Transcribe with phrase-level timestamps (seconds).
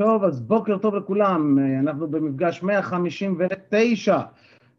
[0.00, 4.20] טוב, אז בוקר טוב לכולם, אנחנו במפגש 159,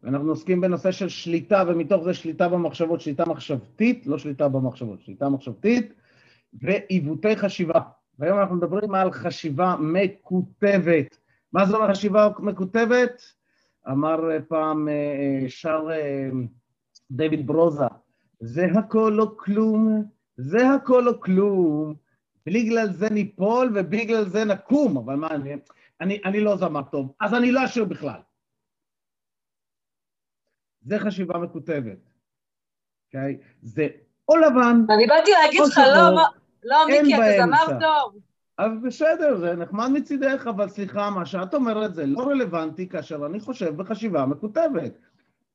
[0.02, 5.28] ואנחנו עוסקים בנושא של שליטה, ומתוך זה שליטה במחשבות, שליטה מחשבתית, לא שליטה במחשבות, שליטה
[5.28, 5.94] מחשבתית,
[6.62, 7.80] ועיוותי חשיבה.
[8.18, 11.18] והיום אנחנו מדברים על חשיבה מקוטבת.
[11.52, 13.22] מה זה אומר חשיבה מקוטבת?
[13.90, 16.30] אמר פעם אה, שר אה,
[17.10, 17.86] דיוויד ברוזה,
[18.40, 20.04] זה הכל או כלום,
[20.36, 21.94] זה הכל או כלום.
[22.46, 25.54] בגלל זה ניפול ובגלל זה נקום, אבל מה, אני,
[26.00, 28.20] אני, אני לא זמר טוב, אז אני לא אשיר בכלל.
[30.82, 31.98] זה חשיבה מקוטבת,
[33.06, 33.38] אוקיי?
[33.40, 33.44] Okay?
[33.62, 33.88] זה
[34.28, 36.22] או לבן, אני באתי להגיד לך, לא,
[36.64, 38.20] לא, מיקי, אתה זמר טוב.
[38.58, 43.40] אז בסדר, זה נחמד מצידך, אבל סליחה, מה שאת אומרת זה לא רלוונטי כאשר אני
[43.40, 44.92] חושב בחשיבה מקוטבת.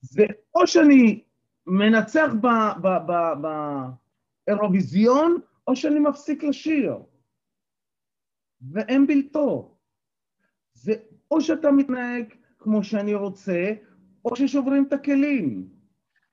[0.02, 0.26] זה
[0.56, 1.24] או שאני
[1.68, 2.32] מנצח
[4.48, 6.98] באירוויזיון, או שאני מפסיק לשיר,
[8.72, 9.78] ואין בלתו.
[10.74, 10.94] זה
[11.32, 13.74] או שאתה מתנהג כמו שאני רוצה,
[14.26, 15.68] או ששוברים את הכלים.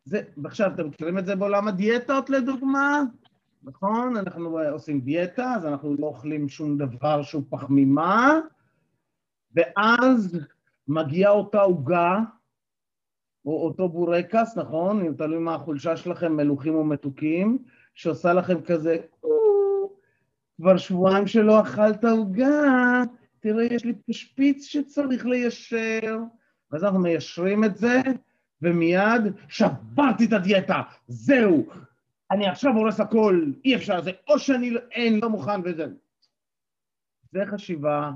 [0.04, 3.02] זה, ועכשיו, אתם מכירים את זה בעולם הדיאטות לדוגמה?
[3.62, 4.16] נכון?
[4.16, 8.40] אנחנו עושים דיאטה, אז אנחנו לא אוכלים שום דבר שהוא פחמימה,
[9.54, 10.38] ואז
[10.88, 12.20] מגיעה אותה עוגה,
[13.44, 15.06] או אותו בורקס, נכון?
[15.06, 17.58] אם תלוי מה החולשה שלכם, מלוכים או מתוקים,
[17.94, 18.96] שעושה לכם כזה,
[20.56, 23.02] כבר שבועיים שלא אכלת עוגה,
[23.40, 26.18] תראה, יש לי שפיץ שצריך ליישר.
[26.70, 28.00] ואז אנחנו מיישרים את זה,
[28.62, 31.66] ומיד שברתי את הדיאטה, זהו,
[32.30, 35.86] אני עכשיו הורס הכל, אי אפשר, זה או שאני לא, אין, לא מוכן וזה.
[37.32, 38.10] זה חשיבה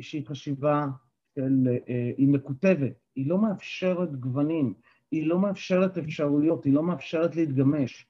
[0.00, 0.86] שהיא חשיבה
[1.34, 4.74] של, אה, היא מקוטבת, היא לא מאפשרת גוונים,
[5.10, 8.06] היא לא מאפשרת אפשרויות, היא לא מאפשרת להתגמש.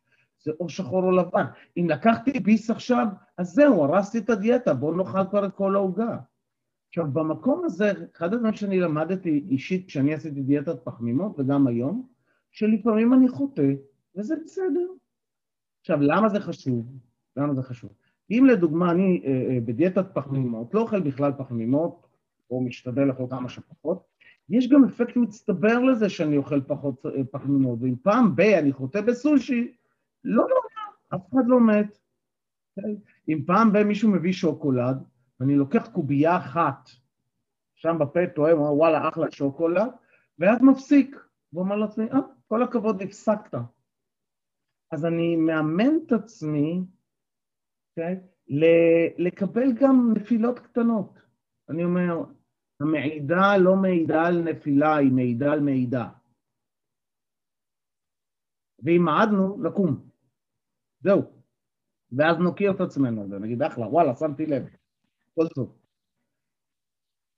[0.48, 1.44] זה או שחור או לבן.
[1.76, 3.06] אם לקחתי ביס עכשיו,
[3.38, 6.18] אז זהו, הרסתי את הדיאטה, בואו נאכל כבר את כל העוגה.
[6.88, 12.06] עכשיו, במקום הזה, אחד הדברים שאני למדתי אישית כשאני עשיתי דיאטת פחמימות, וגם היום,
[12.50, 13.72] שלפעמים אני חוטא,
[14.16, 14.86] וזה בסדר.
[15.80, 16.86] עכשיו, למה זה חשוב?
[17.36, 17.90] למה זה חשוב?
[18.30, 22.06] אם לדוגמה אני אה, אה, בדיאטת פחמימות, לא אוכל בכלל פחמימות,
[22.50, 24.02] או משתדל לאכול כמה שפחות,
[24.48, 29.00] יש גם אפקט מצטבר לזה שאני אוכל פחות אה, פחמימות, ואם פעם ב- אני חוטא
[29.00, 29.72] בסושי,
[30.24, 31.98] לא נורא, אף אחד לא מת.
[33.28, 34.96] אם פעם ב- מישהו מביא שוקולד,
[35.40, 36.88] ואני לוקח קובייה אחת,
[37.74, 39.90] שם בפה טועה, אומר וואלה אחלה שוקולד,
[40.38, 41.16] ואז מפסיק,
[41.52, 42.18] ואומר לעצמי, אה,
[42.48, 43.54] כל הכבוד, הפסקת.
[44.92, 48.20] אז אני מאמן את עצמי, okay, אוקיי?
[49.18, 51.18] לקבל גם נפילות קטנות.
[51.68, 52.24] אני אומר,
[52.80, 56.08] המעידה לא מעידה על נפילה, היא מעידה על מעידה.
[58.84, 60.07] ואם מעדנו, לקום.
[61.00, 61.22] זהו.
[62.12, 64.66] ואז נוקיר את עצמנו, ונגיד, אחלה, וואלה, שמתי לב.
[65.34, 65.78] כל טוב.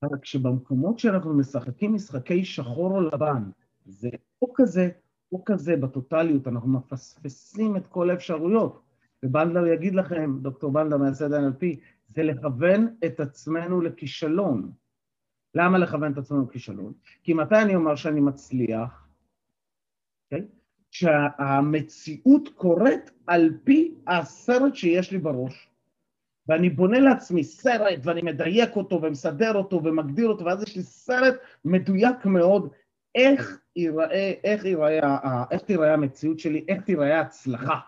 [0.03, 3.51] אבל כשבמקומות שאנחנו משחקים משחקי שחור או לבן,
[3.85, 4.11] זה
[4.43, 4.91] או כזה
[5.33, 8.83] או כזה בטוטליות, אנחנו מפספסים את כל האפשרויות.
[9.23, 11.65] ובנדלר יגיד לכם, דוקטור בנדלר מייסד NLP,
[12.07, 14.73] זה לכוון את עצמנו לכישלון.
[15.55, 16.93] למה לכוון את עצמנו לכישלון?
[17.23, 19.09] כי מתי אני אומר שאני מצליח?
[20.35, 20.60] Okay?
[20.91, 25.71] שהמציאות קורית על פי הסרט שיש לי בראש.
[26.49, 31.35] ואני בונה לעצמי סרט, ואני מדייק אותו, ומסדר אותו, ומגדיר אותו, ואז יש לי סרט
[31.65, 32.73] מדויק מאוד,
[33.15, 37.81] איך ייראה, איך ייראה, איך תיראה המציאות שלי, איך תיראה ההצלחה.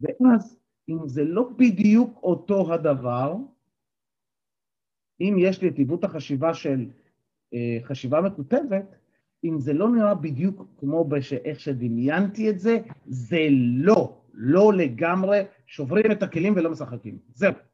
[0.00, 0.58] ואז,
[0.88, 3.34] אם זה לא בדיוק אותו הדבר,
[5.20, 6.90] אם יש לי את עיוות החשיבה של
[7.54, 8.96] אה, חשיבה מקוטבת,
[9.44, 11.08] אם זה לא נראה בדיוק כמו
[11.44, 14.14] איך שדמיינתי את זה, זה לא.
[14.34, 17.18] לא לגמרי שוברים את הכלים ולא משחקים.
[17.34, 17.52] זהו.
[17.52, 17.68] Okay?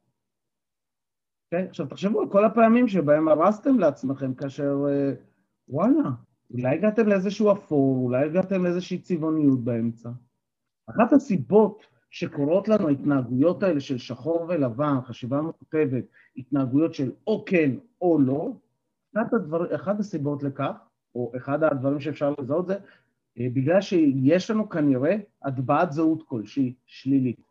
[1.45, 1.67] אוקיי?
[1.69, 5.13] עכשיו תחשבו על כל הפעמים שבהם הרסתם לעצמכם כאשר, אה,
[5.69, 6.09] וואלה,
[6.51, 10.09] אולי הגעתם לאיזשהו אפור, אולי הגעתם לאיזושהי צבעוניות באמצע.
[10.89, 16.03] אחת הסיבות שקורות לנו ההתנהגויות האלה של שחור ולבן, חשיבה מכותבת,
[16.37, 17.71] התנהגויות של או כן
[18.01, 18.51] או לא,
[19.15, 20.75] אחת, הדבר, אחת הסיבות לכך,
[21.15, 22.77] או אחד הדברים שאפשר לזהות זה
[23.39, 27.41] אה, בגלל שיש לנו כנראה הטבעת זהות כלשהי שלילית.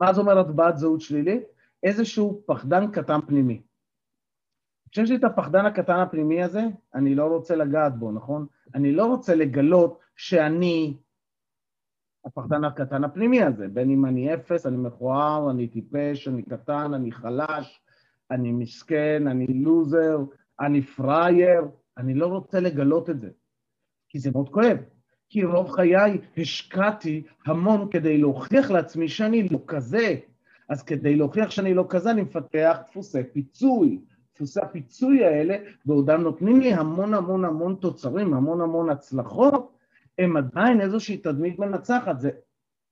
[0.00, 1.42] מה זה אומר הטבעת זהות שלילית?
[1.82, 3.62] איזשהו פחדן קטן פנימי.
[4.90, 6.62] כשיש לי את הפחדן הקטן הפנימי הזה,
[6.94, 8.46] אני לא רוצה לגעת בו, נכון?
[8.74, 10.96] אני לא רוצה לגלות שאני
[12.24, 17.12] הפחדן הקטן הפנימי הזה, בין אם אני אפס, אני מכוער, אני טיפש, אני קטן, אני
[17.12, 17.80] חלש,
[18.30, 20.18] אני מסכן, אני לוזר,
[20.60, 21.62] אני פראייר,
[21.98, 23.30] אני לא רוצה לגלות את זה,
[24.08, 24.76] כי זה מאוד כואב.
[25.28, 30.16] כי רוב חיי השקעתי המון כדי להוכיח לעצמי שאני לא כזה.
[30.68, 34.00] אז כדי להוכיח שאני לא כזה, אני מפתח דפוסי פיצוי.
[34.34, 39.72] דפוסי הפיצוי האלה, בעודם נותנים לי המון המון המון תוצרים, המון המון הצלחות,
[40.18, 42.20] הם עדיין איזושהי תדמית מנצחת.
[42.20, 42.30] זה,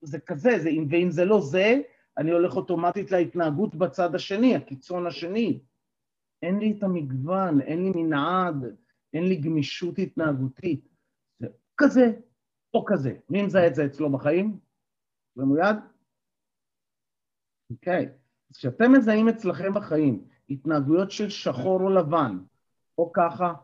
[0.01, 1.81] זה כזה, זה, ואם זה לא זה,
[2.19, 5.61] אני הולך אוטומטית להתנהגות בצד השני, הקיצון השני.
[6.43, 8.77] אין לי את המגוון, אין לי מנעד,
[9.15, 10.89] אין לי גמישות התנהגותית.
[11.39, 11.47] זה
[11.77, 12.13] כזה
[12.75, 13.17] או כזה.
[13.31, 14.59] מי מזהה את זה אצלו בחיים?
[15.35, 15.77] זה מיד?
[17.71, 18.09] אוקיי.
[18.51, 22.39] אז כשאתם מזהים אצלכם בחיים התנהגויות של שחור או לבן,
[22.99, 23.55] או ככה,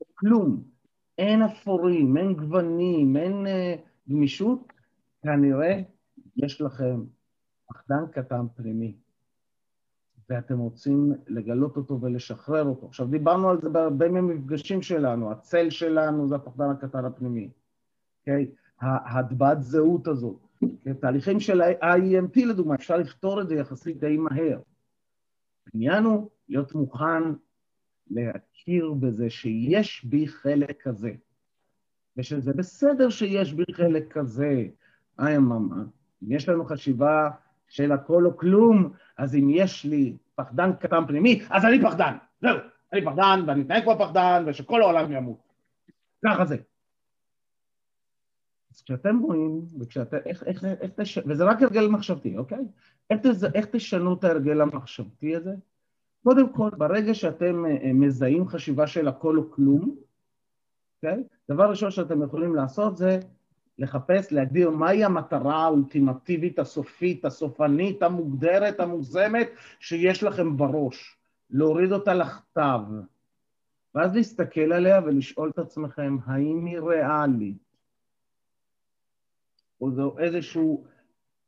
[0.00, 0.64] או כלום,
[1.18, 4.72] אין אפורים, אין גוונים, אין uh, גמישות,
[5.22, 5.82] כנראה
[6.36, 7.04] יש לכם
[7.66, 8.96] פחדן קטן פנימי,
[10.30, 12.86] ואתם רוצים לגלות אותו ולשחרר אותו.
[12.86, 17.50] עכשיו, דיברנו על זה בהרבה מהמפגשים שלנו, הצל שלנו זה הפחדן הקטן הפנימי,
[18.20, 18.46] אוקיי?
[18.52, 18.66] Okay?
[18.80, 20.36] ההטבעת זהות הזאת.
[21.00, 24.60] תהליכים של ה-IEMT לדוגמה, אפשר לפתור את זה יחסית די מהר.
[25.66, 27.22] העניין הוא להיות מוכן
[28.10, 31.10] להכיר בזה שיש בי חלק כזה,
[32.16, 34.66] ושזה בסדר שיש בי חלק כזה.
[35.18, 35.84] היי אממה,
[36.22, 37.30] אם יש לנו חשיבה
[37.68, 42.56] של הכל או כלום, אז אם יש לי פחדן קטן פנימי, אז אני פחדן, זהו,
[42.92, 45.38] אני פחדן ואני אתנהג כמו פחדן ושכל העולם ימות.
[46.24, 46.56] ככה זה.
[48.70, 51.18] אז כשאתם רואים, וכשאתם, איך, איך, איך תש...
[51.18, 52.64] וזה רק הרגל מחשבתי, אוקיי?
[53.10, 53.44] איך, תז...
[53.54, 55.54] איך תשנו את ההרגל המחשבתי הזה?
[56.22, 59.96] קודם כל, ברגע שאתם אה, מזהים חשיבה של הכל או כלום,
[60.96, 61.24] אוקיי?
[61.50, 63.20] דבר ראשון שאתם יכולים לעשות זה
[63.78, 69.48] לחפש, להגדיר מהי המטרה האולטימטיבית, הסופית, הסופנית, המוגדרת, המוגזמת,
[69.80, 71.16] שיש לכם בראש.
[71.50, 72.80] להוריד אותה לכתב,
[73.94, 77.66] ואז להסתכל עליה ולשאול את עצמכם, האם היא ריאלית?
[79.80, 80.76] או זו איזושהי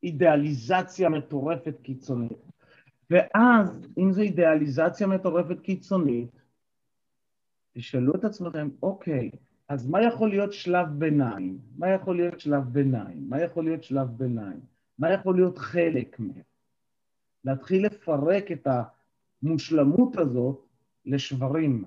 [0.03, 2.39] אידיאליזציה מטורפת קיצונית.
[3.11, 6.31] ואז, אם זו אידיאליזציה מטורפת קיצונית,
[7.73, 9.31] תשאלו את עצמכם, אוקיי,
[9.69, 11.59] אז מה יכול להיות שלב ביניים?
[11.77, 13.29] מה יכול להיות שלב ביניים?
[13.29, 14.61] מה יכול להיות שלב ביניים?
[14.99, 16.43] מה יכול להיות חלק מהם?
[17.45, 18.69] להתחיל לפרק את
[19.43, 20.67] המושלמות הזאת
[21.07, 21.85] לשברים.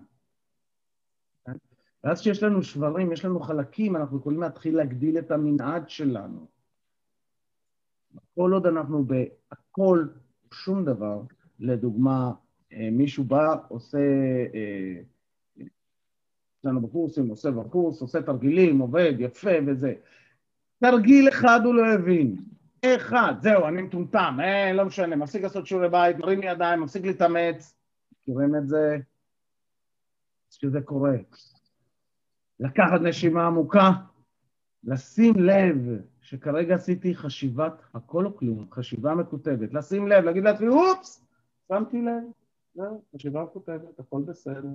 [2.04, 6.48] ואז כשיש לנו שברים, יש לנו חלקים, אנחנו יכולים להתחיל להגדיל את המנעד שלנו.
[8.36, 10.08] כל עוד אנחנו בהכל,
[10.54, 11.22] שום דבר,
[11.60, 12.32] לדוגמה,
[12.74, 13.98] אה, מישהו בא, עושה
[14.54, 15.01] אה,
[16.62, 19.94] אצלנו בקורסים, עושה בקורס, עושה תרגילים, עובד, יפה וזה.
[20.80, 22.36] תרגיל אחד הוא לא הבין.
[22.86, 27.76] אחד, זהו, אני מטומטם, אה, לא משנה, מפסיק לעשות שיעורי בית, מרים ידיים, מפסיק להתאמץ.
[28.12, 28.98] מכירים את זה?
[30.50, 31.16] שזה קורה.
[32.60, 33.92] לקחת נשימה עמוקה,
[34.84, 41.26] לשים לב שכרגע עשיתי חשיבת הכל או כלום, חשיבה מקוטבת, לשים לב, להגיד לעצמי, אופס,
[41.68, 42.84] שמתי לב,
[43.16, 44.70] חשיבה מקוטבת, הכל בסדר.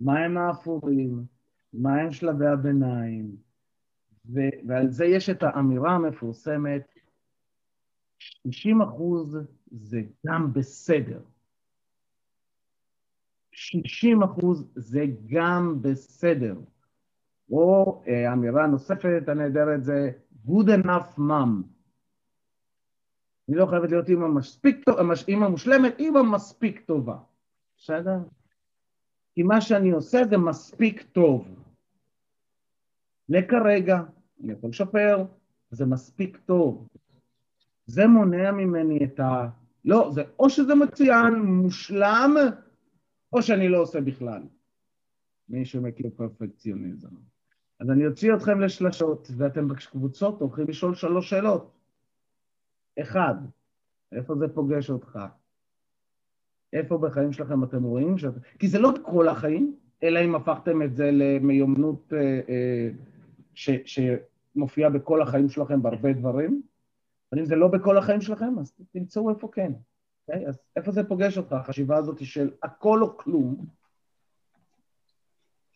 [0.00, 1.24] מהם האפורים,
[1.72, 3.36] מהם שלבי הביניים,
[4.26, 6.94] ו- ועל זה יש את האמירה המפורסמת,
[8.18, 9.38] 60 אחוז
[9.70, 11.20] זה גם בסדר.
[13.52, 16.56] 60 אחוז זה גם בסדר.
[17.50, 20.10] או אה, אמירה נוספת הנהדרת זה
[20.46, 21.62] good enough mom.
[23.48, 27.16] אני לא חייבת להיות אימא מספיק טובה, אימא מושלמת, אימא מספיק טובה.
[27.78, 28.18] בסדר?
[29.36, 31.48] כי מה שאני עושה זה מספיק טוב.
[33.28, 34.02] לכרגע,
[34.44, 35.24] אני יכול לשפר,
[35.70, 36.88] זה מספיק טוב.
[37.86, 39.48] זה מונע ממני את ה...
[39.84, 42.34] לא, זה או שזה מצוין, מושלם,
[43.32, 44.42] או שאני לא עושה בכלל.
[45.48, 47.16] מי שמכיר פרפקציוניזם.
[47.80, 51.72] אז אני אוציא אתכם לשלשות, ואתם בקבוצות הולכים לשאול שלוש שאלות.
[53.00, 53.34] אחד,
[54.12, 55.18] איפה זה פוגש אותך?
[56.76, 58.18] איפה בחיים שלכם אתם רואים?
[58.18, 58.32] שאת...
[58.58, 62.88] כי זה לא כל החיים, אלא אם הפכתם את זה למיומנות אה, אה,
[63.54, 66.62] ש, שמופיעה בכל החיים שלכם בהרבה דברים,
[67.32, 69.72] אבל אם זה לא בכל החיים שלכם, אז תמצאו איפה כן.
[69.72, 69.96] Okay?
[70.28, 70.48] אוקיי?
[70.48, 73.66] אז איפה זה פוגש אותך, החשיבה הזאת של הכל או כלום?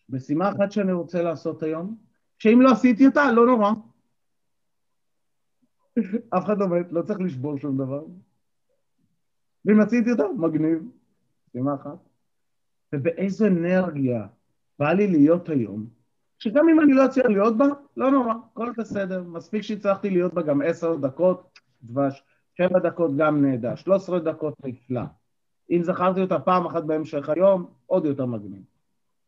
[0.08, 1.96] משימה אחת שאני רוצה לעשות היום,
[2.38, 3.70] שאם לא עשיתי אותה, לא נורא.
[6.30, 8.04] אף אחד לא מת, לא צריך לשבור שום דבר.
[9.64, 10.88] ואם עשיתי אותה, מגניב.
[11.48, 11.98] משימה אחת.
[12.92, 14.26] ובאיזו אנרגיה
[14.78, 15.86] בא לי להיות היום,
[16.38, 19.22] שגם אם אני לא אצליח להיות בה, לא נורא, הכל בסדר.
[19.22, 22.24] מספיק שהצלחתי להיות בה גם עשר דקות, דבש,
[22.54, 25.02] שבע דקות גם נהדר, שלוש עשרה דקות נפלא.
[25.70, 28.62] אם זכרתי אותה פעם אחת בהמשך היום, עוד יותר מגניב.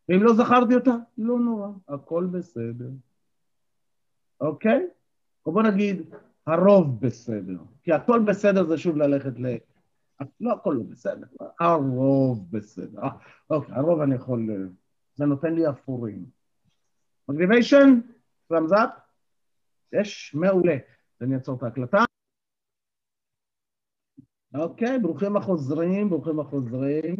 [0.08, 2.90] ואם לא זכרתי אותה, לא נורא, הכל בסדר.
[4.40, 4.86] אוקיי?
[5.46, 6.14] או בוא נגיד,
[6.46, 7.58] הרוב בסדר.
[7.82, 9.46] כי הכל בסדר זה שוב ללכת ל...
[10.40, 11.26] לא הכל לא בסדר,
[11.60, 13.02] הרוב בסדר.
[13.02, 13.08] אה,
[13.50, 14.48] אוקיי, הרוב אני יכול...
[15.14, 16.24] זה נותן לי אפורים.
[17.28, 18.00] מגניביישן?
[18.52, 18.76] thumbs?
[19.92, 20.34] יש?
[20.34, 20.76] מעולה.
[21.20, 22.04] אני אעצור את ההקלטה.
[24.54, 27.16] אוקיי, ברוכים החוזרים, ברוכים החוזרים.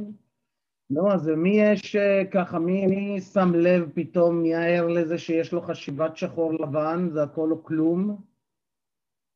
[0.90, 5.52] לא, אז מי יש אה, ככה, מי, מי שם לב פתאום, מי ער לזה שיש
[5.52, 8.22] לו חשיבת שחור לבן, זה הכל או כלום?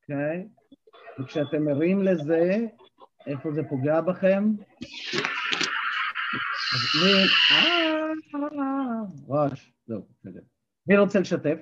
[0.03, 0.49] אוקיי?
[1.21, 2.67] וכשאתם ערים לזה,
[3.27, 4.45] איפה זה פוגע בכם?
[7.03, 7.27] אה,
[9.29, 10.41] רעש, זהו, בסדר.
[10.87, 11.59] מי רוצה לשתף?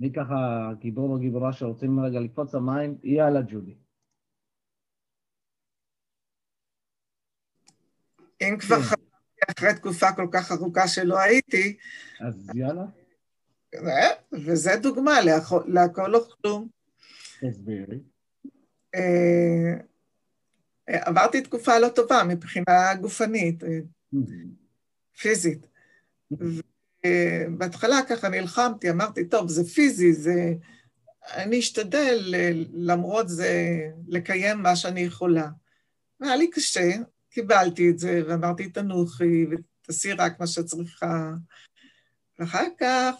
[0.00, 0.34] מי ככה
[0.78, 2.98] גיבור או גיבורה שרוצים רגע לקפוץ למים?
[3.02, 3.74] יאללה, ג'ודי.
[8.42, 8.82] אם כבר כן.
[8.82, 9.02] חזרתי
[9.58, 11.76] אחרי תקופה כל כך ארוכה שלא הייתי,
[12.20, 12.84] אז יאללה,
[13.74, 16.68] אה, וזה דוגמה להכ- להכל או כלום.
[17.40, 17.98] תסבירי.
[20.86, 23.78] עברתי תקופה לא טובה מבחינה גופנית, אה,
[25.18, 25.66] פיזית.
[27.58, 30.54] בהתחלה ככה נלחמתי, אמרתי, טוב, זה פיזי, זה...
[31.34, 35.48] אני אשתדל אה, למרות זה לקיים מה שאני יכולה.
[36.20, 36.90] והיה לי קשה,
[37.30, 41.30] קיבלתי את זה, ואמרתי, תנוחי ותעשי רק מה שאת צריכה.
[42.38, 43.14] ואחר כך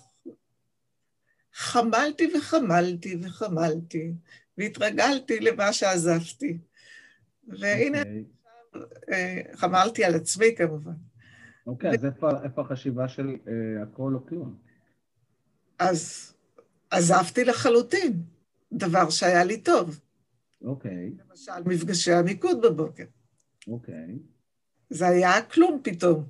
[1.55, 4.13] חמלתי וחמלתי וחמלתי,
[4.59, 6.59] והתרגלתי למה שעזבתי.
[7.49, 8.25] והנה, אוקיי.
[9.13, 10.93] אה, חמלתי על עצמי כמובן.
[11.67, 14.57] אוקיי, אז איפה איפה החשיבה של אה, הכל או כלום?
[15.79, 16.33] אז
[16.91, 18.23] עזבתי לחלוטין,
[18.73, 20.01] דבר שהיה לי טוב.
[20.65, 23.05] אוקיי, למשל, מפגשי המיקוד בבוקר.
[23.69, 24.19] אוקיי.
[24.91, 26.25] זה היה כלום פתאום.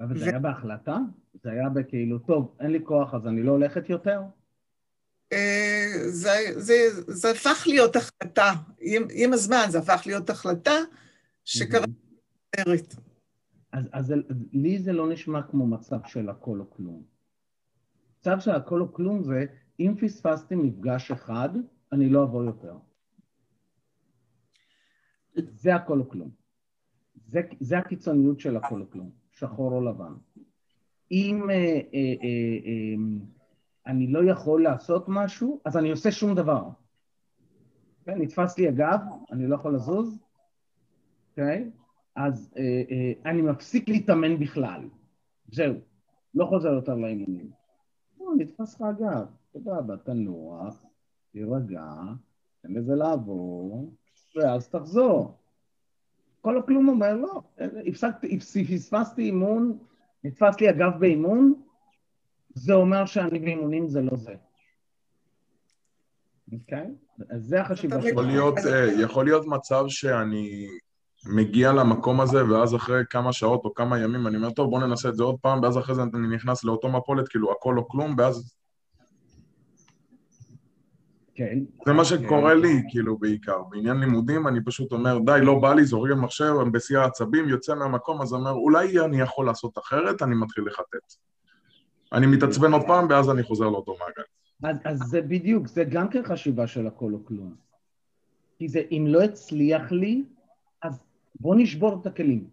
[0.00, 0.98] אבל זה ו- היה בהחלטה?
[1.42, 4.20] זה היה בכאילו, טוב, אין לי כוח אז אני לא הולכת יותר?
[6.08, 6.74] זה, זה,
[7.06, 10.74] זה הפך להיות החלטה, עם, עם הזמן זה הפך להיות החלטה
[11.44, 11.86] שקרה
[12.54, 12.94] אחרת.
[13.72, 14.14] אז, אז
[14.52, 17.02] לי זה לא נשמע כמו מצב של הכל או כלום.
[18.18, 19.44] מצב של הכל או כלום זה,
[19.80, 21.48] אם פספסתי מפגש אחד,
[21.92, 22.76] אני לא אבוא יותר.
[25.34, 26.30] זה הכל או כלום.
[27.26, 30.12] זה, זה הקיצוניות של הכל או כלום, שחור או לבן.
[31.10, 32.94] אם אה, אה, אה, אה,
[33.90, 36.68] אני לא יכול לעשות משהו, אז אני עושה שום דבר.
[38.04, 39.00] כן, נתפס לי הגב,
[39.32, 40.18] אני לא יכול לזוז,
[41.30, 41.70] אוקיי?
[42.16, 44.88] אז אה, אה, אני מפסיק להתאמן בכלל.
[45.52, 45.74] זהו,
[46.34, 47.50] לא חוזר יותר לאימונים.
[48.20, 50.84] לא, נתפס לך הגב, סבבה, תנוח,
[51.32, 51.84] תירגע,
[52.62, 53.92] תן לזה לעבור,
[54.36, 55.38] ואז תחזור.
[56.40, 57.42] כל הכלום אומר, לא,
[57.86, 59.78] הפסקתי, פספסתי אימון,
[60.24, 61.54] נתפס לי הגב באימון,
[62.54, 64.34] זה אומר שאני באימונים זה לא זה.
[66.52, 66.86] אוקיי?
[67.30, 68.10] אז זה החשיבה שלי.
[68.10, 70.68] יכול להיות, אה, יכול להיות מצב שאני
[71.26, 75.08] מגיע למקום הזה, ואז אחרי כמה שעות או כמה ימים אני אומר, טוב, בוא ננסה
[75.08, 78.14] את זה עוד פעם, ואז אחרי זה אני נכנס לאותו מפולת, כאילו הכל או כלום,
[78.18, 78.54] ואז
[81.34, 81.58] כן.
[81.86, 83.62] זה מה שקורה לי, כאילו, בעיקר.
[83.70, 87.74] בעניין לימודים, אני פשוט אומר, די, לא בא לי, זורק מחשב, אני בשיא העצבים, יוצא
[87.74, 91.29] מהמקום, אז אומר, אולי אני יכול לעשות אחרת, אני מתחיל לחטט.
[92.12, 94.22] אני מתעצבן עוד פעם, ואז אני חוזר לאותו מעגל.
[94.62, 97.54] אז, אז זה בדיוק, זה גם כן חשיבה של הכל או כלום.
[98.58, 100.24] כי זה, אם לא הצליח לי,
[100.82, 101.04] אז
[101.40, 102.48] בוא נשבור את הכלים,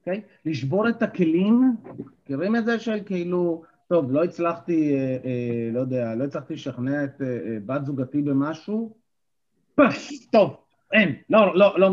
[0.00, 0.22] אוקיי?
[0.44, 1.76] לשבור את הכלים,
[2.24, 7.04] מכירים את זה של כאילו, טוב, לא הצלחתי, אה, אה, לא יודע, לא הצלחתי לשכנע
[7.04, 8.94] את אה, אה, בת זוגתי במשהו,
[9.74, 10.56] פש, טוב,
[10.92, 11.90] אין, לא, לא, לא,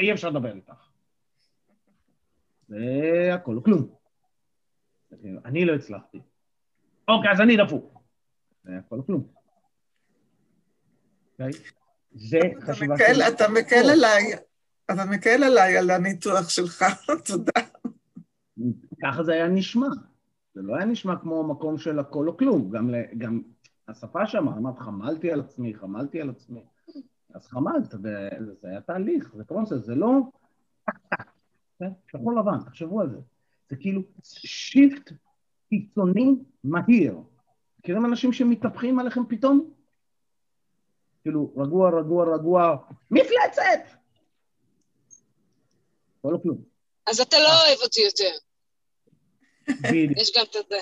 [0.00, 0.88] אי אפשר לדבר איתך.
[2.68, 4.03] זה הכל או כלום.
[5.44, 6.20] אני לא הצלחתי.
[7.08, 7.98] אוקיי, אז אני דפוק.
[8.64, 9.26] זה הכל או כלום.
[11.32, 11.50] אוקיי?
[12.14, 14.32] זה אתה חשיבה של- אתה מקל עליי,
[14.86, 16.84] אתה מקל עליי על הניתוח שלך,
[17.28, 17.52] תודה.
[19.02, 19.86] ככה זה היה נשמע.
[20.54, 22.70] זה לא היה נשמע כמו מקום של הכל או כלום.
[22.70, 23.40] גם, גם
[23.88, 26.64] השפה שם, אמרת, חמלתי על עצמי, חמלתי על עצמי.
[27.34, 30.12] אז חמלת, וזה היה תהליך, זה כמו זה, זה לא...
[31.78, 31.90] כן?
[32.10, 33.18] שחור לבן, תחשבו על זה.
[33.70, 35.12] זה כאילו שיפט
[35.68, 37.18] קיצוני מהיר.
[37.78, 39.70] מכירים אנשים שמתהפכים עליכם פתאום?
[41.22, 42.76] כאילו, רגוע, רגוע, רגוע,
[43.10, 43.96] מפלצת!
[46.18, 46.58] הכל או כלום.
[47.06, 48.30] אז אתה לא אוהב אותי יותר.
[49.82, 50.18] בדיוק.
[50.18, 50.76] יש גם את זה.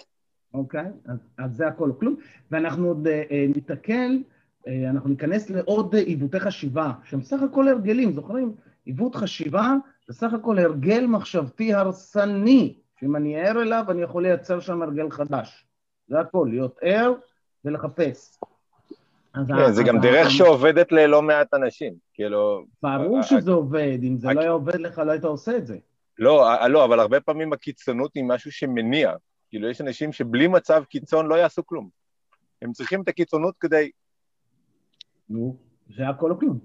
[0.55, 0.87] אוקיי?
[1.05, 2.17] אז, אז זה הכל או כלום.
[2.51, 4.23] ואנחנו עוד אה, אה, ניתקל,
[4.69, 8.55] אה, אנחנו ניכנס לעוד אה, עיוותי חשיבה, שהם סך הכל הרגלים, זוכרים?
[8.85, 9.75] עיוות חשיבה
[10.09, 15.11] זה סך הכל הרגל מחשבתי הרסני, שאם אני ער אליו, אני יכול לייצר שם הרגל
[15.11, 15.67] חדש.
[16.09, 17.13] זה הכל, להיות ער
[17.65, 18.39] ולחפש.
[19.35, 22.65] כן, זה גם דרך שעובדת ללא מעט אנשים, כאילו...
[22.83, 25.67] ברור ה- שזה עובד, אם זה ה- לא היה עובד לך, לא היית עושה את
[25.67, 25.79] זה.
[26.19, 29.13] לא, ה- לא, אבל הרבה פעמים הקיצונות היא משהו שמניע.
[29.49, 31.89] כאילו, יש אנשים שבלי מצב קיצון לא יעשו כלום.
[32.63, 33.91] הם צריכים את הקיצונות כדי...
[35.29, 35.57] נו,
[35.97, 36.59] זה הכל או כלום.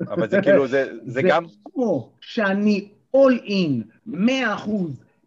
[0.00, 1.44] אבל זה כאילו, זה, זה גם...
[1.76, 4.16] או שאני all in, 100%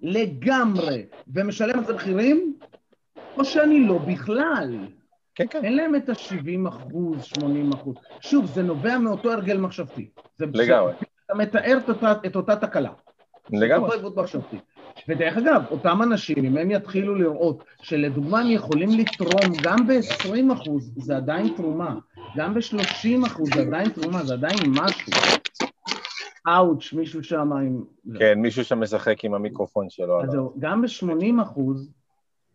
[0.01, 2.53] לגמרי, ומשלם על זה מחירים,
[3.37, 4.77] או שאני לא בכלל.
[5.35, 7.95] כן, כן, אין להם את ה-70 אחוז, 80 אחוז.
[8.21, 10.09] שוב, זה נובע מאותו הרגל מחשבתי.
[10.37, 10.93] זה לגמרי.
[11.25, 12.91] אתה מתאר את אותה, את אותה תקלה.
[13.49, 13.83] לגמרי.
[13.83, 14.57] אותו עיוות מחשבתי.
[15.07, 20.93] ודרך אגב, אותם אנשים, אם הם יתחילו לראות שלדוגמה הם יכולים לתרום גם ב-20 אחוז,
[20.95, 21.95] זה עדיין תרומה,
[22.37, 25.11] גם ב-30 אחוז זה עדיין תרומה, זה עדיין משהו.
[26.47, 27.83] אאוץ', מישהו שם עם...
[28.19, 30.23] כן, מישהו שם משחק עם המיקרופון שלו.
[30.23, 30.29] אז.
[30.31, 31.91] זהו, גם ב-80 אחוז,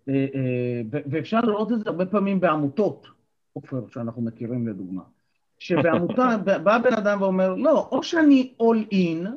[0.09, 3.07] אה, אה, ואפשר לראות את זה הרבה פעמים בעמותות,
[3.53, 5.03] עופר, שאנחנו מכירים לדוגמה,
[5.59, 9.29] שבעמותה בא בן אדם ואומר, לא, או שאני all in,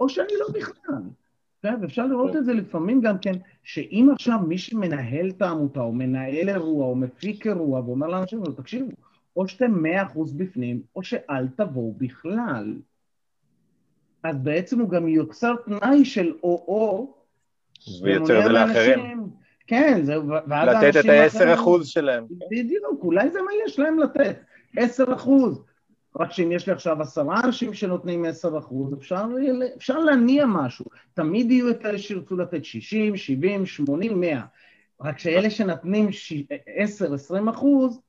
[0.00, 1.02] או שאני לא בכלל.
[1.62, 5.92] כן, ואפשר לראות את זה לפעמים גם כן, שאם עכשיו מי שמנהל את העמותה, או
[5.92, 8.90] מנהל אירוע, או מפיק אירוע, ואומר לאנשים, "לא, תקשיבו,
[9.38, 12.74] או שאתם מאה אחוז בפנים, או שאל תבואו בכלל.
[14.22, 17.14] אז בעצם הוא גם יוצר תנאי של או-או,
[18.02, 19.26] ויוצר את זה לאחרים.
[19.66, 22.24] כן, זה, ואז לתת את האנשים ה-10 האחרים- אחוז שלהם.
[22.50, 24.40] בדיוק, אולי זה מה יש להם לתת,
[24.76, 25.62] 10 אחוז.
[26.20, 29.24] רק שאם יש לי עכשיו עשרה אנשים שנותנים 10 אחוז, אפשר,
[29.76, 30.84] אפשר להניע משהו.
[31.14, 34.40] תמיד יהיו את אלה שירצו לתת 60, 70, 80, 100.
[35.00, 36.32] רק שאלה שנותנים ש-
[36.76, 38.00] 10, 20 אחוז,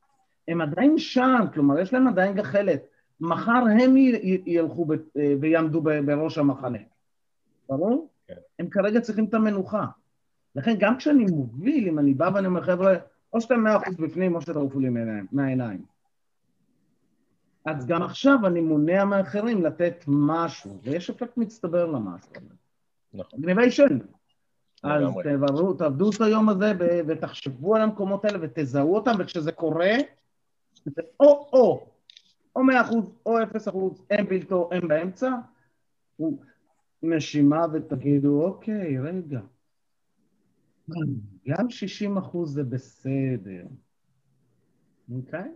[0.50, 2.82] הם עדיין שם, כלומר, יש להם עדיין גחלת.
[3.22, 3.98] מחר הם
[4.46, 4.96] ילכו ב-
[5.42, 6.78] ויעמדו ב- בראש המחנה.
[7.70, 8.10] ברור?
[8.28, 8.34] כן.
[8.60, 9.86] הם כרגע צריכים את המנוחה.
[10.56, 12.96] לכן גם כשאני מוביל, אם אני בא ואני אומר, חבר'ה,
[13.34, 14.90] או שאתם מאה אחוז בפנים, או שתעופו לי
[15.32, 15.86] מהעיניים-.
[17.66, 22.30] אז גם עכשיו אני מונע מאחרים לתת משהו, ויש אפקט מצטבר למשהו.
[23.14, 23.42] נכון.
[23.42, 23.98] גניבה שן.
[24.84, 25.04] אז.
[25.24, 26.74] תעברו, תעבדו את היום הזה
[27.08, 29.92] ותחשבו על המקומות האלה ותזהו אותם, וכשזה קורה,
[30.86, 31.88] זה או-או,
[32.56, 32.64] או.
[32.64, 35.32] מאה אחוז או אפס אחוז, אין בלתו, אין באמצע,
[37.04, 39.40] נשימה ותגידו, אוקיי, רגע,
[41.48, 43.66] גם 60 אחוז זה בסדר,
[45.16, 45.52] אוקיי?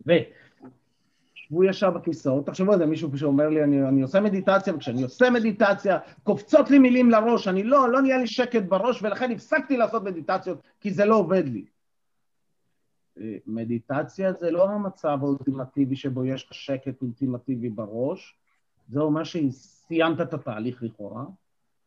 [0.00, 5.30] ושבו ישר בכיסאות, תחשבו על זה, מישהו שאומר לי, אני, אני עושה מדיטציה, וכשאני עושה
[5.30, 10.02] מדיטציה, קופצות לי מילים לראש, אני לא, לא נהיה לי שקט בראש, ולכן הפסקתי לעשות
[10.02, 11.64] מדיטציות, כי זה לא עובד לי.
[13.46, 18.38] מדיטציה זה לא המצב האולטימטיבי שבו יש שקט אולטימטיבי בראש,
[18.88, 21.24] זה אומר שסיימת את התהליך לכאורה.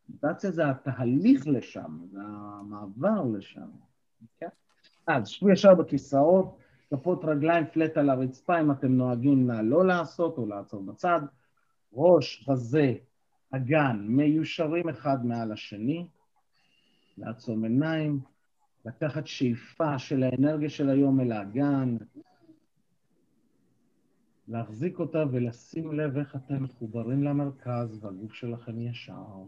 [0.10, 3.70] מדיטציה זה התהליך לשם, זה המעבר לשם.
[4.38, 4.48] כן?
[5.08, 6.58] אז שבו ישר בכיסאות,
[6.90, 11.22] כפות רגליים פלט על הרצפה, אם אתם נוהגים נא לא לעשות או לעצור בצד.
[11.94, 12.94] ראש, חזה,
[13.52, 16.08] אגן, מיושרים אחד מעל השני,
[17.18, 18.20] לעצום עיניים,
[18.86, 21.98] לקחת שאיפה של האנרגיה של היום אל האגן,
[24.48, 29.44] להחזיק אותה ולשים לב איך אתם מחוברים למרכז והגוף שלכם ישר,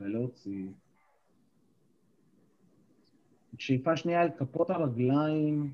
[0.00, 0.68] ולהוציא.
[3.58, 5.72] שאיפה שנייה אל כפות הרגליים,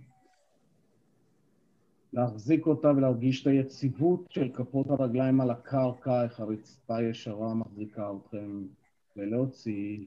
[2.13, 8.63] להחזיק אותה ולהרגיש את היציבות של כפות הרגליים על הקרקע, איך הרצפה ישרה מחזיקה אתכם,
[9.17, 10.05] ולהוציא.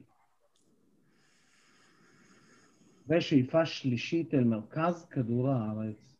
[3.08, 6.16] ושאיפה שלישית אל מרכז כדור הארץ.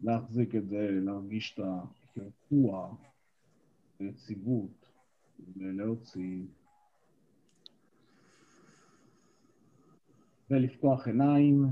[0.00, 2.94] להחזיק את זה, להרגיש את הקרקוע,
[3.98, 4.86] היציבות,
[5.56, 6.42] ולהוציא.
[10.50, 11.64] ולפקוח עיניים,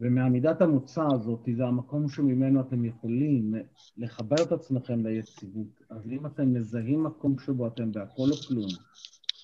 [0.00, 3.54] ומעמידת המוצא הזאת, זה המקום שממנו אתם יכולים
[3.96, 5.82] לחבר את עצמכם ליציבות.
[5.88, 8.70] אז אם אתם מזהים מקום שבו אתם בהכל או כלום,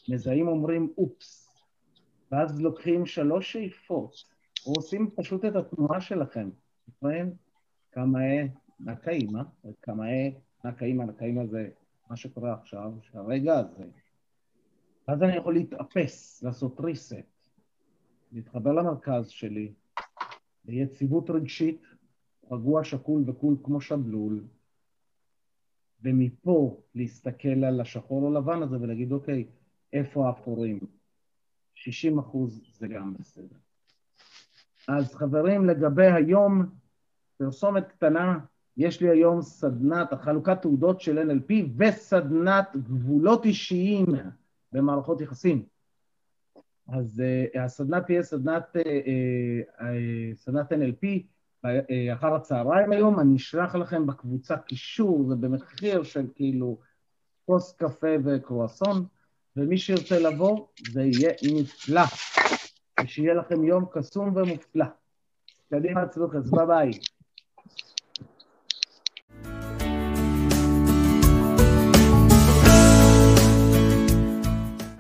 [0.09, 1.48] מזהים אומרים אופס,
[2.33, 4.25] ואז לוקחים שלוש שאיפות,
[4.67, 6.51] או עושים פשוט את התנועה שלכם.
[6.87, 7.35] זוכרים?
[7.91, 8.45] קמאה
[8.81, 9.43] נקאימה,
[9.81, 10.29] קמאה
[10.65, 11.69] נקאימה, נקאימה זה
[12.11, 13.85] מה שקורה עכשיו, שהרגע הזה.
[15.09, 17.49] ואז אני יכול להתאפס, לעשות reset,
[18.33, 19.73] להתחבר למרכז שלי,
[20.65, 21.83] ביציבות רגשית,
[22.51, 24.45] רגוע, שקול וקול כמו שבלול,
[26.03, 29.47] ומפה להסתכל על השחור או לבן הזה ולהגיד, אוקיי,
[29.93, 30.98] איפה האפורים?
[31.79, 33.57] 60 אחוז זה גם בסדר.
[34.89, 36.67] אז חברים, לגבי היום,
[37.37, 38.39] פרסומת קטנה,
[38.77, 44.07] יש לי היום סדנת החלוקת תעודות של NLP וסדנת גבולות אישיים
[44.73, 45.65] במערכות יחסים.
[46.89, 47.23] אז
[47.55, 49.85] uh, הסדנה תהיה סדנת, uh, uh,
[50.35, 51.05] סדנת NLP
[51.67, 51.69] uh,
[52.13, 56.79] אחר הצהריים היום, אני אשלח לכם בקבוצה קישור, זה במחיר של כאילו
[57.47, 59.07] כוס קפה וקרואסון,
[59.59, 62.03] ומי שירצה לבוא, זה יהיה נפלא.
[63.05, 64.85] ושיהיה לכם יום קסום ומופלא.
[65.71, 66.91] קדימה, צלוחס, ביי ביי.